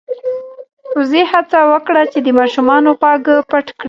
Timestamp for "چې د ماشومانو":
2.11-2.89